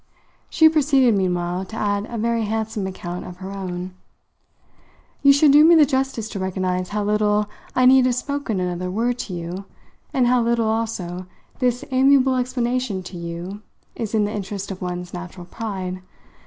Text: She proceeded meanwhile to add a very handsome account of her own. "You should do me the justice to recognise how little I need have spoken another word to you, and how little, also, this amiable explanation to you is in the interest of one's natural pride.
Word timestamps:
She 0.49 0.67
proceeded 0.67 1.15
meanwhile 1.15 1.63
to 1.65 1.75
add 1.75 2.07
a 2.09 2.17
very 2.17 2.41
handsome 2.45 2.87
account 2.87 3.23
of 3.23 3.37
her 3.37 3.51
own. 3.51 3.93
"You 5.21 5.31
should 5.31 5.51
do 5.51 5.63
me 5.63 5.75
the 5.75 5.85
justice 5.85 6.27
to 6.29 6.39
recognise 6.39 6.89
how 6.89 7.03
little 7.03 7.45
I 7.75 7.85
need 7.85 8.07
have 8.07 8.15
spoken 8.15 8.59
another 8.59 8.89
word 8.89 9.19
to 9.19 9.35
you, 9.35 9.65
and 10.11 10.25
how 10.25 10.41
little, 10.41 10.65
also, 10.69 11.27
this 11.59 11.85
amiable 11.91 12.37
explanation 12.37 13.03
to 13.03 13.15
you 13.15 13.61
is 13.93 14.15
in 14.15 14.25
the 14.25 14.33
interest 14.33 14.71
of 14.71 14.81
one's 14.81 15.13
natural 15.13 15.45
pride. 15.45 16.01